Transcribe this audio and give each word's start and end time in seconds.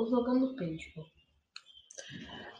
Ou 0.00 0.08
jogando 0.08 0.56
paintball. 0.56 1.04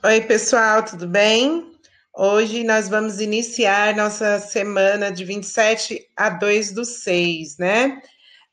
Oi, 0.04 0.20
pessoal, 0.20 0.84
tudo 0.84 1.08
bem? 1.08 1.72
Hoje 2.14 2.62
nós 2.64 2.86
vamos 2.86 3.18
iniciar 3.18 3.96
nossa 3.96 4.38
semana 4.38 5.10
de 5.10 5.24
27 5.24 6.06
a 6.14 6.28
2 6.28 6.72
do 6.72 6.84
6, 6.84 7.56
né? 7.56 8.02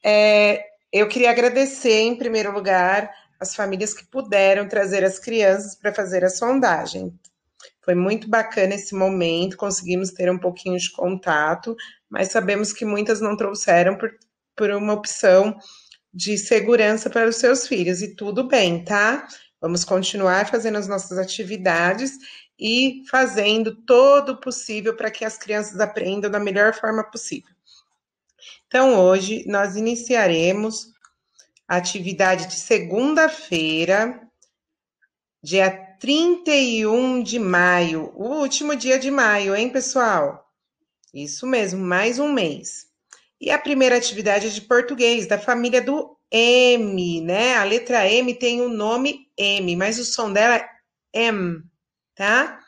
É, 0.02 0.63
eu 0.89 1.05
queria 1.10 1.31
agradecer, 1.31 2.00
em 2.00 2.15
primeiro 2.15 2.54
lugar, 2.54 3.12
as 3.38 3.54
famílias 3.54 3.94
que 3.94 4.05
puderam 4.05 4.69
trazer 4.69 5.04
as 5.04 5.19
crianças 5.19 5.76
para 5.76 5.94
fazer 5.94 6.24
a 6.24 6.29
sondagem. 6.29 7.13
Foi 7.83 7.94
muito 7.94 8.29
bacana 8.29 8.76
esse 8.76 8.96
momento, 8.96 9.58
conseguimos 9.58 10.12
ter 10.12 10.31
um 10.31 10.40
pouquinho 10.40 10.78
de 10.78 10.90
contato, 10.94 11.76
mas 12.10 12.29
sabemos 12.29 12.72
que 12.72 12.85
muitas 12.85 13.19
não 13.19 13.35
trouxeram 13.35 13.97
por, 13.97 14.12
por 14.56 14.72
uma 14.72 14.94
opção 14.94 15.58
de 16.18 16.36
segurança 16.36 17.12
para 17.12 17.30
os 17.30 17.36
seus 17.36 17.68
filhos, 17.68 18.02
e 18.02 18.16
tudo 18.16 18.48
bem, 18.48 18.84
tá? 18.84 19.27
Vamos 19.62 19.86
continuar 19.86 20.49
fazendo 20.49 20.80
as 20.80 20.88
nossas 20.88 21.16
atividades 21.16 22.13
e 22.59 23.03
fazendo 23.08 23.75
todo 23.85 24.30
o 24.30 24.39
possível 24.39 24.95
para 24.95 25.11
que 25.11 25.23
as 25.23 25.38
crianças 25.38 25.80
aprendam 25.80 26.31
da 26.31 26.39
melhor 26.39 26.73
forma 26.73 27.03
possível. 27.03 27.52
Então, 28.66 28.99
hoje 28.99 29.45
nós 29.45 29.75
iniciaremos 29.75 30.88
a 31.67 31.77
atividade 31.77 32.47
de 32.47 32.55
segunda-feira, 32.55 34.20
dia 35.44 35.70
31 35.99 37.22
de 37.22 37.38
maio, 37.38 38.11
o 38.16 38.39
último 38.39 38.75
dia 38.75 38.97
de 38.97 39.11
maio, 39.11 39.55
hein, 39.55 39.70
pessoal? 39.70 40.52
Isso 41.13 41.45
mesmo, 41.45 41.80
mais 41.86 42.17
um 42.17 42.34
mês. 42.34 42.86
E 43.39 43.51
a 43.51 43.59
primeira 43.59 43.97
atividade 43.97 44.47
é 44.47 44.49
de 44.49 44.61
português, 44.61 45.27
da 45.27 45.37
família 45.37 45.81
do 45.81 46.17
M, 46.31 47.21
né? 47.21 47.55
A 47.55 47.63
letra 47.63 48.07
M 48.07 48.33
tem 48.33 48.61
o 48.61 48.69
nome 48.69 49.29
M, 49.37 49.75
mas 49.75 49.99
o 49.99 50.05
som 50.05 50.33
dela 50.33 50.55
é 50.55 50.69
M, 51.13 51.63
tá? 52.15 52.59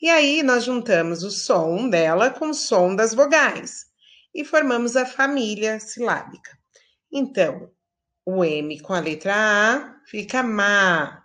E 0.00 0.10
aí 0.10 0.42
nós 0.42 0.64
juntamos 0.64 1.22
o 1.22 1.30
som 1.30 1.88
dela 1.88 2.30
com 2.30 2.50
o 2.50 2.54
som 2.54 2.94
das 2.94 3.14
vogais 3.14 3.86
e 4.34 4.44
formamos 4.44 4.96
a 4.96 5.06
família 5.06 5.80
silábica. 5.80 6.56
Então, 7.10 7.70
o 8.24 8.44
M 8.44 8.80
com 8.80 8.92
a 8.92 9.00
letra 9.00 9.34
A 9.34 10.00
fica 10.04 10.42
ma. 10.42 11.24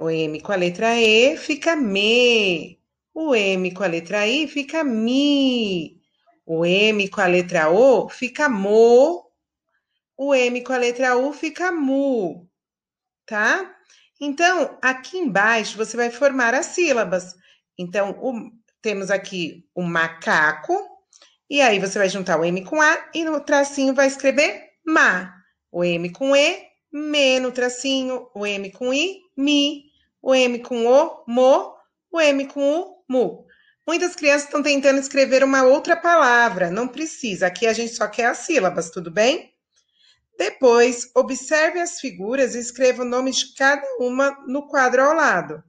O 0.00 0.10
M 0.10 0.40
com 0.40 0.52
a 0.52 0.56
letra 0.56 0.96
E 0.96 1.36
fica 1.36 1.76
me. 1.76 2.80
O 3.14 3.34
M 3.34 3.72
com 3.72 3.84
a 3.84 3.86
letra 3.86 4.26
I 4.26 4.48
fica 4.48 4.82
mi. 4.82 5.97
O 6.50 6.64
M 6.64 7.06
com 7.08 7.20
a 7.20 7.26
letra 7.26 7.68
O 7.68 8.08
fica 8.08 8.48
mo. 8.48 9.30
O 10.16 10.34
M 10.34 10.64
com 10.64 10.72
a 10.72 10.78
letra 10.78 11.14
U 11.14 11.30
fica 11.30 11.70
mu. 11.70 12.48
Tá? 13.26 13.76
Então, 14.18 14.78
aqui 14.80 15.18
embaixo 15.18 15.76
você 15.76 15.94
vai 15.94 16.10
formar 16.10 16.54
as 16.54 16.64
sílabas. 16.64 17.36
Então, 17.76 18.12
o, 18.22 18.50
temos 18.80 19.10
aqui 19.10 19.68
o 19.74 19.82
macaco. 19.82 20.74
E 21.50 21.60
aí 21.60 21.78
você 21.78 21.98
vai 21.98 22.08
juntar 22.08 22.40
o 22.40 22.44
M 22.46 22.64
com 22.64 22.80
A 22.80 23.10
e 23.14 23.24
no 23.24 23.42
tracinho 23.42 23.94
vai 23.94 24.06
escrever 24.06 24.70
ma. 24.86 25.34
O 25.70 25.84
M 25.84 26.10
com 26.10 26.34
E, 26.34 26.62
me 26.90 27.40
no 27.40 27.52
tracinho. 27.52 28.26
O 28.34 28.46
M 28.46 28.72
com 28.72 28.94
I, 28.94 29.20
mi. 29.36 29.84
O 30.22 30.34
M 30.34 30.60
com 30.60 30.86
O, 30.86 31.24
mo. 31.26 31.74
O 32.10 32.18
M 32.18 32.46
com 32.46 32.80
U, 32.80 33.04
mu. 33.06 33.47
Muitas 33.88 34.14
crianças 34.14 34.44
estão 34.44 34.62
tentando 34.62 35.00
escrever 35.00 35.42
uma 35.42 35.62
outra 35.62 35.96
palavra, 35.96 36.70
não 36.70 36.86
precisa, 36.86 37.46
aqui 37.46 37.66
a 37.66 37.72
gente 37.72 37.94
só 37.94 38.06
quer 38.06 38.26
as 38.26 38.36
sílabas, 38.36 38.90
tudo 38.90 39.10
bem? 39.10 39.54
Depois, 40.36 41.10
observe 41.14 41.80
as 41.80 41.98
figuras 41.98 42.54
e 42.54 42.58
escreva 42.58 43.00
o 43.00 43.06
nome 43.06 43.30
de 43.30 43.54
cada 43.54 43.82
uma 43.98 44.44
no 44.46 44.68
quadro 44.68 45.02
ao 45.02 45.14
lado. 45.14 45.64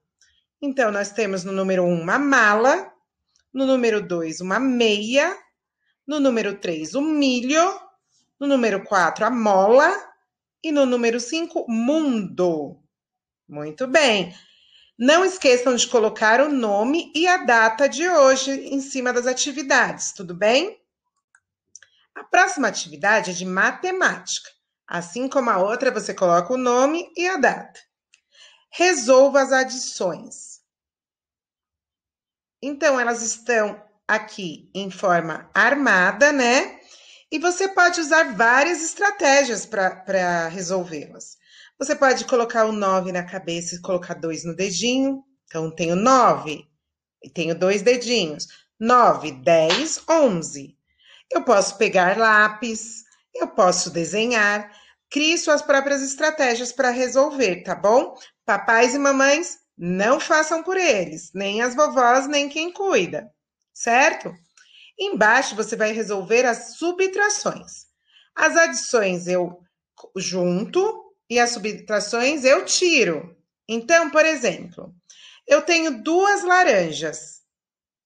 Então, 0.62 0.92
nós 0.92 1.14
temos 1.14 1.46
no 1.46 1.54
número 1.54 1.86
1 1.86 2.02
uma 2.02 2.20
mala, 2.20 2.92
no 3.54 3.66
número 3.66 4.06
2 4.06 4.42
uma 4.42 4.60
meia, 4.60 5.34
no 6.06 6.20
número 6.20 6.58
3 6.58 6.96
o 6.96 7.02
milho, 7.02 7.74
no 8.38 8.48
número 8.48 8.84
4 8.84 9.28
a 9.28 9.30
mola 9.30 9.96
e 10.62 10.74
no 10.74 10.86
número 10.86 11.22
5 11.22 11.72
mundo. 11.72 12.84
Muito 13.48 13.88
bem. 13.88 14.36
Não 15.02 15.24
esqueçam 15.24 15.78
de 15.78 15.88
colocar 15.88 16.42
o 16.42 16.52
nome 16.52 17.10
e 17.16 17.26
a 17.26 17.38
data 17.38 17.88
de 17.88 18.06
hoje 18.10 18.52
em 18.52 18.82
cima 18.82 19.14
das 19.14 19.26
atividades, 19.26 20.12
tudo 20.12 20.36
bem? 20.36 20.78
A 22.14 22.26
próxima 22.26 22.68
atividade 22.68 23.32
é 23.32 23.34
de 23.34 23.46
matemática. 23.46 24.50
Assim 24.86 25.30
como 25.30 25.50
a 25.50 25.58
outra, 25.58 25.90
você 25.90 26.14
coloca 26.14 26.54
o 26.54 26.58
nome 26.58 27.10
e 27.16 27.26
a 27.30 27.38
data. 27.38 27.80
Resolva 28.70 29.42
as 29.42 29.54
adições. 29.54 30.60
Então, 32.62 33.00
elas 33.00 33.22
estão 33.22 33.82
aqui 34.06 34.70
em 34.76 34.92
forma 34.92 35.50
armada, 35.54 36.34
né? 36.34 36.78
E 37.32 37.40
você 37.40 37.70
pode 37.70 38.02
usar 38.02 38.36
várias 38.36 38.84
estratégias 38.84 39.66
para 39.66 40.50
resolvê-las. 40.50 41.39
Você 41.80 41.96
pode 41.96 42.26
colocar 42.26 42.66
o 42.66 42.74
9 42.74 43.14
na 43.14 43.24
cabeça 43.24 43.76
e 43.76 43.82
colocar 43.82 44.14
dois 44.14 44.44
no 44.44 44.54
dedinho. 44.54 45.24
Então, 45.46 45.74
tenho 45.74 45.96
9 45.96 46.68
e 47.24 47.30
tenho 47.30 47.58
dois 47.58 47.82
dedinhos. 47.82 48.48
9, 48.78 49.32
10, 49.32 50.04
11. 50.10 50.78
Eu 51.32 51.42
posso 51.44 51.78
pegar 51.78 52.18
lápis, 52.18 53.06
eu 53.34 53.48
posso 53.48 53.90
desenhar. 53.90 54.70
Crie 55.10 55.38
suas 55.38 55.62
próprias 55.62 56.02
estratégias 56.02 56.74
para 56.74 56.92
resolver, 56.92 57.64
tá 57.64 57.76
bom? 57.76 58.14
Papais 58.46 58.94
e 58.94 59.00
mamães, 59.00 59.60
não 59.78 60.20
façam 60.20 60.62
por 60.62 60.76
eles, 60.76 61.32
nem 61.34 61.62
as 61.62 61.76
vovós, 61.76 62.28
nem 62.28 62.50
quem 62.50 62.74
cuida, 62.74 63.32
certo? 63.74 64.34
Embaixo 65.00 65.56
você 65.56 65.78
vai 65.78 65.94
resolver 65.94 66.46
as 66.46 66.76
subtrações. 66.76 67.88
As 68.36 68.58
adições 68.58 69.28
eu 69.28 69.62
junto 70.18 71.09
e 71.30 71.40
as 71.40 71.52
subtrações 71.52 72.44
eu 72.44 72.66
tiro. 72.66 73.36
Então, 73.68 74.10
por 74.10 74.26
exemplo, 74.26 74.94
eu 75.48 75.62
tenho 75.62 76.02
duas 76.02 76.44
laranjas. 76.44 77.42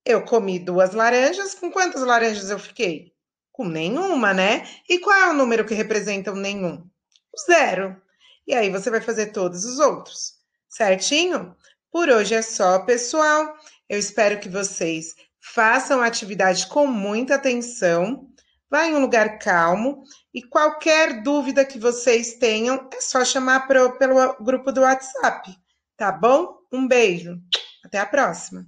Eu 0.06 0.25
comi 0.25 0.59
duas 0.59 0.94
laranjas, 0.94 1.56
com 1.56 1.72
quantas 1.72 2.01
laranjas 2.01 2.50
eu 2.50 2.59
fiquei? 2.59 3.13
Com 3.51 3.66
nenhuma, 3.66 4.34
né? 4.34 4.67
E 4.89 5.00
qual 5.00 5.17
é 5.17 5.29
o 5.29 5.34
número 5.34 5.66
que 5.66 5.73
representa 5.73 6.31
o 6.31 6.35
nenhum? 6.35 6.85
O 7.31 7.38
zero. 7.45 7.95
E 8.45 8.53
aí 8.53 8.69
você 8.69 8.89
vai 8.89 9.00
fazer 9.00 9.28
todos 9.28 9.63
os 9.63 9.79
outros, 9.79 10.34
certinho? 10.67 11.55
Por 11.90 12.09
hoje 12.09 12.35
é 12.35 12.41
só, 12.41 12.79
pessoal. 12.79 13.55
Eu 13.88 13.97
espero 13.97 14.40
que 14.40 14.50
vocês 14.50 15.16
façam 15.40 16.01
a 16.01 16.07
atividade 16.07 16.67
com 16.67 16.88
muita 16.88 17.35
atenção 17.35 18.33
Vá 18.73 18.88
em 18.88 18.95
um 18.95 19.01
lugar 19.01 19.38
calmo 19.38 20.01
e 20.34 20.41
qualquer 20.41 21.22
dúvida 21.22 21.63
que 21.63 21.78
vocês 21.78 22.39
tenham 22.39 22.89
é 22.91 23.00
só 23.00 23.23
chamar 23.23 23.67
pro, 23.67 24.00
pelo 24.00 24.35
grupo 24.44 24.72
do 24.72 24.81
WhatsApp, 24.81 25.56
tá 25.95 26.11
bom? 26.11 26.57
Um 26.72 26.88
beijo, 26.88 27.39
até 27.85 28.00
a 28.00 28.06
próxima. 28.07 28.66